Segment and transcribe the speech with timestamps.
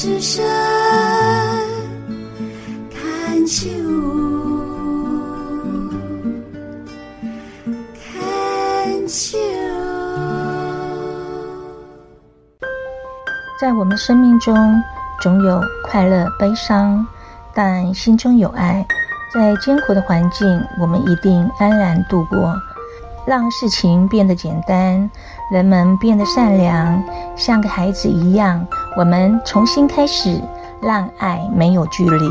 [0.00, 0.42] 之声
[2.90, 3.68] 看秋，
[7.94, 9.36] 看秋。
[13.60, 14.56] 在我们生命中，
[15.20, 17.06] 总有快乐、悲伤，
[17.52, 18.82] 但心中有爱，
[19.34, 20.48] 在艰苦的环境，
[20.80, 22.58] 我们一定安然度过。
[23.26, 25.10] 让事情变得简单，
[25.52, 27.02] 人们变得善良，
[27.36, 28.66] 像个孩子一样。
[28.96, 30.40] 我们重新开始，
[30.82, 32.28] 让爱没有距离。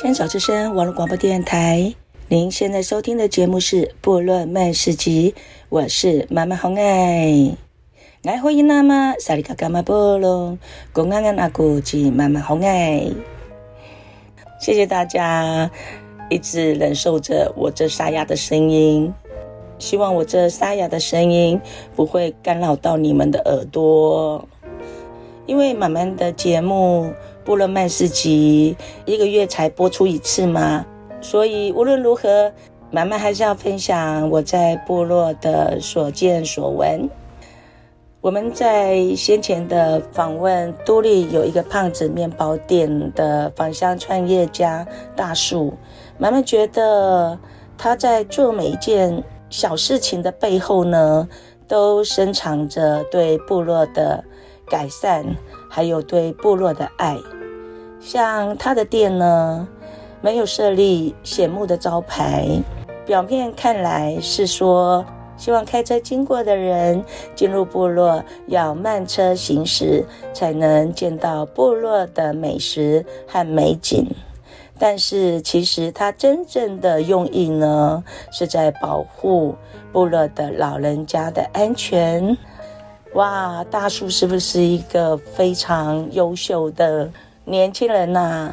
[0.00, 1.94] 牵手之声网络广播电台，
[2.28, 5.32] 您现在收听的节目是《部落漫市集》，
[5.68, 7.56] 我是妈妈红爱。
[8.24, 10.58] 爱欢迎那么萨里卡嘎玛波隆，
[10.92, 13.10] 公安安阿古吉妈妈红爱。
[14.60, 15.70] 谢谢大家。
[16.30, 19.12] 一直忍受着我这沙哑的声音，
[19.78, 21.60] 希望我这沙哑的声音
[21.96, 24.46] 不会干扰到你们的耳朵。
[25.46, 27.06] 因为满满的节目
[27.46, 28.76] 《部落漫市集》
[29.10, 30.84] 一个月才播出一次嘛，
[31.22, 32.52] 所以无论如何，
[32.90, 37.08] 满满还是要分享我在部落的所见所闻。
[38.20, 44.86] 我们在先前的访问，都历有一个胖子面包店的返乡创业家
[45.16, 45.72] 大树。
[46.18, 47.38] 满满觉得
[47.76, 51.28] 他在做每一件小事情的背后呢，
[51.68, 54.22] 都深藏着对部落的
[54.66, 55.24] 改善，
[55.70, 57.16] 还有对部落的爱。
[58.00, 59.66] 像他的店呢，
[60.20, 62.48] 没有设立显目的招牌，
[63.06, 65.04] 表面看来是说
[65.36, 67.04] 希望开车经过的人
[67.36, 70.04] 进入部落要慢车行驶，
[70.34, 74.04] 才能见到部落的美食和美景。
[74.78, 79.54] 但是，其实他真正的用意呢，是在保护
[79.92, 82.36] 部落的老人家的安全。
[83.14, 87.10] 哇，大树是不是一个非常优秀的
[87.44, 88.50] 年轻人呐、啊？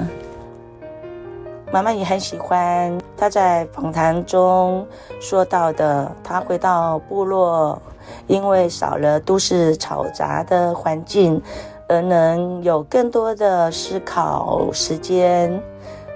[1.71, 4.87] 妈妈也很喜欢他在访谈中
[5.19, 7.81] 说到的，他回到部落，
[8.27, 11.41] 因为少了都市嘈杂的环境，
[11.89, 15.61] 而能有更多的思考时间。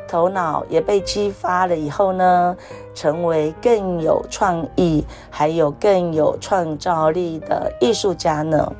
[0.09, 2.57] 头脑也被激发了以后呢，
[2.95, 8.73] 成为更有创意，还有更有创造力的艺术家呢。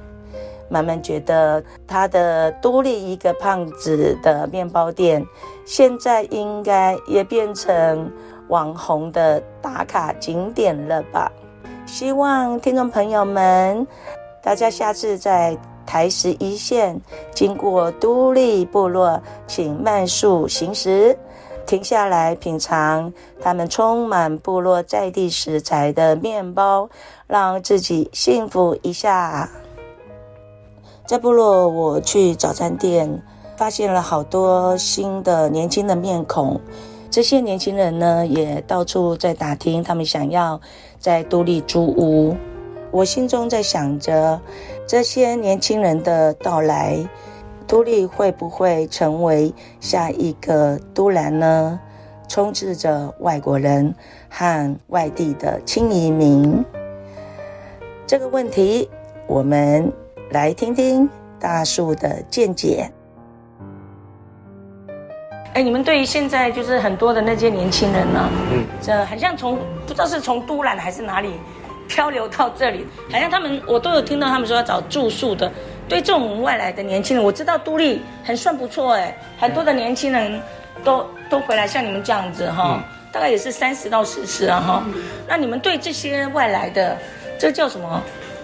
[0.72, 5.24] 慢慢觉得他的独立一个胖子的面包店，
[5.66, 8.12] 现在应该也变成
[8.48, 11.32] 网红的打卡景点了吧？
[11.86, 13.86] 希望听众朋友们，
[14.44, 15.58] 大家下次再
[15.90, 17.02] 台十一线
[17.34, 21.18] 经过都立部落，请慢速行驶，
[21.66, 23.12] 停下来品尝
[23.42, 26.88] 他们充满部落在地食材的面包，
[27.26, 29.50] 让自己幸福一下。
[31.08, 33.24] 在部落，我去早餐店，
[33.58, 36.62] 发现了好多新的年轻的面孔。
[37.10, 40.62] 这些年轻人呢，也到处在打听，他们想要
[41.00, 42.38] 在都立租屋。
[42.92, 44.42] 我心中在想着，
[44.90, 46.98] 这些年轻人的到来，
[47.68, 51.80] 都立会不会成为下一个都兰呢？
[52.28, 53.94] 充斥着外国人
[54.32, 56.66] 和外地的轻移民。
[58.08, 58.90] 这个问题，
[59.28, 59.94] 我们
[60.32, 61.08] 来听听
[61.40, 62.90] 大树的见解。
[65.54, 68.28] 哎，你们对于现在就是很多的那些年轻人呢？
[68.52, 71.34] 嗯，这很像从不知道是从都兰还是哪里。
[71.90, 75.52] 漂流到这里，好像他们我都有听到他们说要找住宿的。
[75.90, 80.40] 对这种外来的年轻人，我知道都历很算不错哎，很多的年轻人
[80.84, 82.80] 都都回来像你们这样子哈，
[83.12, 84.84] 大概也是三十到四十啊哈。
[85.28, 86.96] 那你们对这些外来的，
[87.40, 88.02] 这叫什么？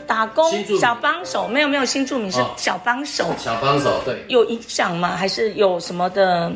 [0.08, 1.48] 打工小帮手？
[1.48, 3.32] 没有没有，新住民是小帮手。
[3.38, 4.26] 小帮手对。
[4.28, 5.16] 有影响吗？
[5.16, 6.52] 还是有什么的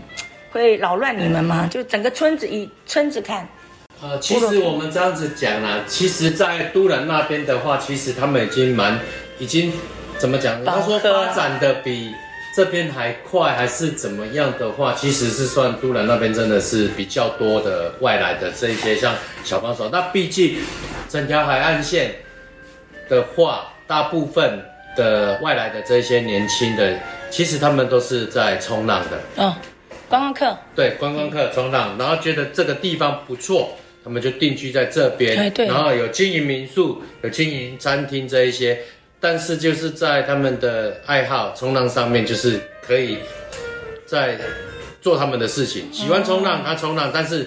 [0.51, 1.67] 会扰乱你们吗？
[1.69, 3.47] 就整个村子以村子看。
[4.01, 8.97] 呃，其实我们这样子讲啦，其实，在都兰那边的话，其实他们已经蛮，
[9.39, 9.73] 已经
[10.17, 10.63] 怎么讲？
[10.63, 12.13] 他说发展的比
[12.55, 19.13] 这边还快，还是怎么样的话，其实是算都兰那边真的是比较多的外来的这一些像
[19.43, 19.89] 小帮手。
[19.91, 20.55] 那毕竟
[21.09, 22.15] 整条海岸线
[23.09, 24.63] 的话，大部分
[24.95, 26.97] 的外来的这些年轻的，
[27.29, 29.19] 其实他们都是在冲浪的。
[29.35, 29.53] 嗯，
[30.07, 30.57] 观光客。
[30.73, 33.77] 对，观光客冲浪，然后觉得这个地方不错。
[34.03, 38.79] 他们就定居在这边，对对，然后有经营民宿，有经营餐厅这一些，
[39.19, 43.17] 但是就是在他们的爱好冲浪上面，就是可以
[44.05, 44.39] 在
[45.01, 45.91] 做他们的事情。
[45.91, 47.45] 喜欢冲浪，他冲浪，但是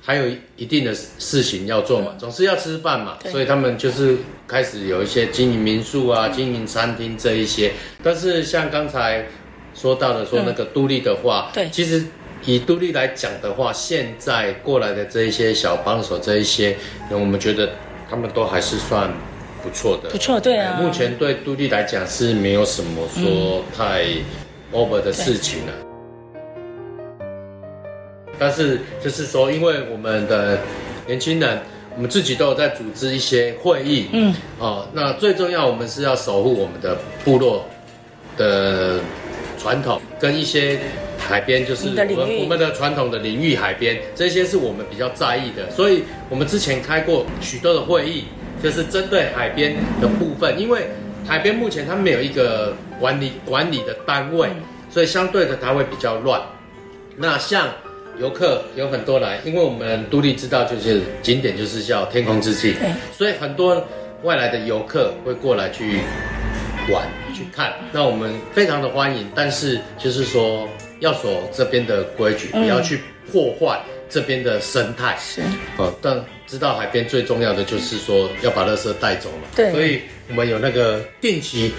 [0.00, 0.24] 还有
[0.56, 7.72] 一定的事情要做嘛，总是要吃饭嘛，所以他们就是开始有一些经营民宿啊、经营餐厅这一些。
[8.02, 9.26] 但是像刚才
[9.74, 12.04] 说到的，说那个都立的话，对，其实
[12.44, 16.76] 以都历来讲的话，现在过来的这一些小帮手，这一些，
[17.10, 17.70] 我们觉得
[18.08, 19.10] 他们都还是算
[19.62, 20.78] 不错的，不错，对啊。
[20.80, 24.04] 目前对都历来讲是没有什么说太
[24.72, 25.72] over 的事情了。
[28.38, 30.60] 但是就是说，因为我们的
[31.06, 31.60] 年轻人，
[31.96, 37.66] 我们自己都有在组织一些会议，嗯，哦，那最重要，我们是要守护我们的部落
[38.36, 39.00] 的
[39.58, 40.78] 传统，跟一些
[41.28, 48.24] 海边，就是我们我们的传统的领域海边，这些是我们比较在意的，所以我们之前开过许多的会议，
[48.62, 50.88] 就是针对海边的部分，因为
[51.26, 54.48] 海边目前它没有一个管理管理的单位，
[54.90, 56.40] 所以相对的它会比较乱。
[57.16, 57.68] 那像
[58.18, 62.74] 游客有很多来，因为我们都立知道，就是景点就是叫天空之境，
[63.12, 63.86] 所以很多
[64.22, 66.00] 外来的游客会过来去
[66.90, 67.74] 玩去看。
[67.92, 70.66] 那我们非常的欢迎，但是就是说
[71.00, 73.00] 要守这边的规矩，不要去
[73.30, 75.16] 破坏这边的生态。
[75.18, 75.40] 是，
[75.76, 79.48] 呃，但知道海边最重要的就是说要把垃圾带走嘛。
[79.54, 81.72] 对，所以我们有那个定期，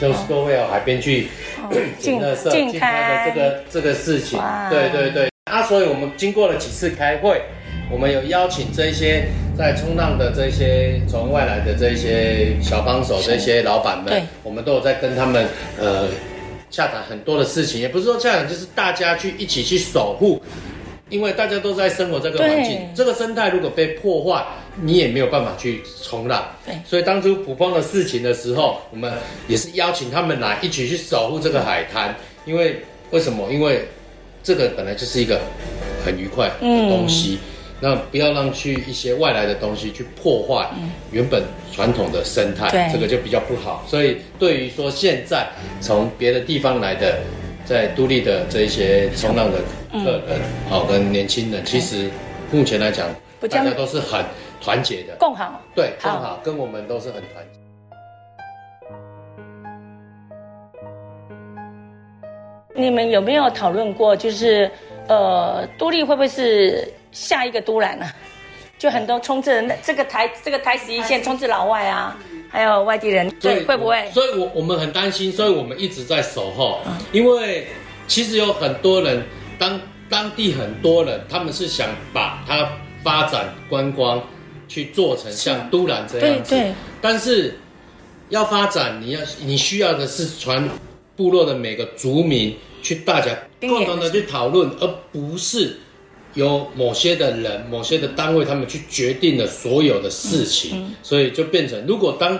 [0.00, 1.26] 就是都会有海边去
[1.98, 4.40] 捡垃圾、净滩的这个这个事情。
[4.70, 5.28] 对对对。
[5.50, 7.42] 啊，所以我们经过了几次开会，
[7.90, 9.26] 我们有邀请这些
[9.56, 15.46] 在冲浪的这些从外来的这些小帮手、这些老板们，我们都有在跟他们
[15.78, 16.08] 呃
[16.74, 20.42] 洽谈很多的事情，也不是说洽谈，就是大家去一起去守护，
[21.08, 24.44] 因为大家都在生活这个环境，这个生态如果被破坏，
[24.82, 26.44] 你也没有办法去冲浪。
[26.66, 29.12] 对，所以当初埔蜂的事情的时候，我们
[29.46, 32.82] 也是邀请他们来一起去守护这个海滩，因为
[33.12, 33.52] 为什么？
[33.52, 33.86] 因为
[34.42, 35.40] 这个本来就是一个
[36.04, 37.53] 很愉快的东西，嗯、
[37.84, 40.66] 那不要让去一些外来的东西去破坏
[41.12, 43.84] 原本传统的生态，嗯、这个就比较不好。
[43.86, 45.46] 所以对于说现在
[45.82, 47.18] 从别的地方来的
[47.66, 49.58] 在都立的这一些冲浪的
[49.92, 50.40] 客人，
[50.70, 52.08] 好、嗯、跟年轻人，其实
[52.50, 53.06] 目前来讲，
[53.38, 54.24] 大家都是很
[54.62, 57.60] 团结的，共好，对，共好，跟我们都是很团结。
[62.74, 64.70] 你们有没有讨论过，就是，
[65.06, 68.04] 呃，都立会不会是下一个都兰呢？
[68.76, 72.14] 就很多冲刺人，这个台这个台十一线冲刺老外啊，
[72.50, 74.10] 还有外地人，对，会不会？
[74.12, 76.80] 所以我我们很担心，所以我们一直在守候，
[77.12, 77.66] 因为
[78.06, 79.24] 其实有很多人，
[79.58, 79.80] 当
[80.10, 82.68] 当地很多人，他们是想把它
[83.02, 84.22] 发展观光，
[84.68, 86.74] 去做成像都兰这样子，对对。
[87.00, 87.56] 但是
[88.28, 90.68] 要发展，你要你需要的是传。
[91.16, 93.30] 部落的每个族民去，大家
[93.60, 95.78] 共同的去讨论，而不是
[96.34, 102.38] 由某些的人、某些的单位他们去决定了所有的事情，所以就变成，如果当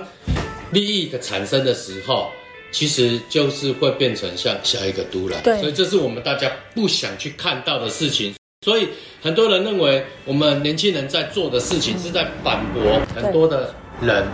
[0.73, 2.29] 利益的产生的时候，
[2.73, 5.43] 其实就是会变成像下一个都兰。
[5.43, 8.35] 对，所以这是我们大家不想去看到的事情。
[8.65, 8.89] 所以
[9.23, 14.25] 很多人认为，我们年轻人在做的事情是在反驳很多的人。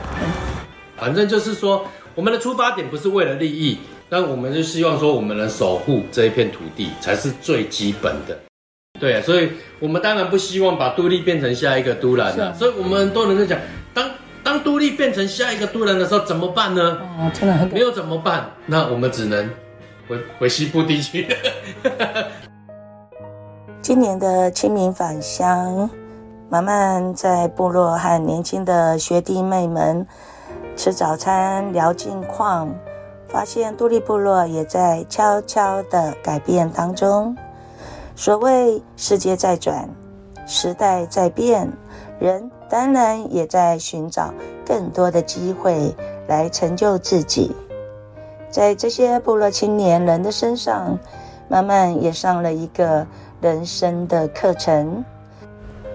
[0.96, 3.76] 反正就是说，我们的出发点不是为了利益。
[4.08, 8.36] 但我们就希望说，我们能守护这一片土地才是最基本的，
[9.00, 12.48] 对啊，所以我们当然不希望把杜立变成下一个都兰了。
[12.48, 13.58] 啊、所以我们很多人在讲，
[13.94, 14.10] 当
[14.44, 16.98] 当都历变成下一个都兰的时候怎么办呢？
[17.18, 18.50] 哦，真的很没有怎么办？
[18.66, 19.48] 那我们只能
[20.06, 21.26] 回回西部地区。
[23.80, 25.88] 今年的清明返乡，
[26.50, 30.06] 马漫在部落和年轻的学弟妹们
[30.76, 32.70] 吃早餐聊近况。
[33.28, 37.36] 发现杜立部落也在悄悄的改变当中。
[38.20, 39.88] 所谓世界在转，
[40.46, 41.66] 时代在变，
[42.18, 44.30] 人当然也在寻找
[44.62, 45.96] 更多的机会
[46.28, 47.50] 来成就自己。
[48.50, 50.98] 在这些部落青年人的身上，
[51.48, 53.06] 慢慢也上了一个
[53.40, 55.02] 人生的课程，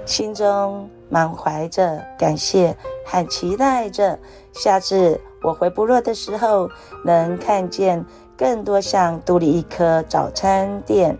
[0.07, 4.17] 心中满怀着感谢和期待着
[4.51, 5.21] 下次。
[5.43, 6.67] 我回部落的时候，
[7.05, 8.03] 能看见
[8.35, 11.15] 更多像都历一颗早餐店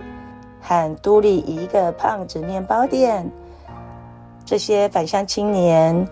[0.68, 3.30] 和都立一个胖子面包店，
[4.44, 6.08] 这些返乡青年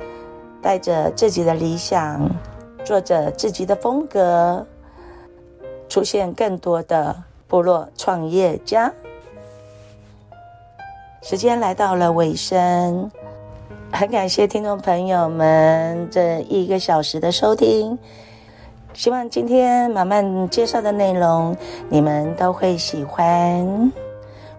[0.62, 2.29] 带着自己的理想，
[2.86, 4.63] 做着自己的风格，
[5.89, 7.15] 出现更多的
[7.48, 8.93] 部落创业家。
[11.24, 13.10] 时间来到了尾声。
[13.91, 17.98] 很感谢听众朋友们这一个小时的收听，
[18.93, 21.55] 希望今天马漫介绍的内容
[21.89, 23.91] 你们都会喜欢。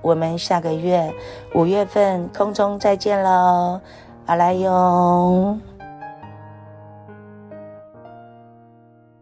[0.04, 1.10] 我们下个月
[1.54, 3.80] 五月份空中再见喽，
[4.26, 5.58] 阿来哟。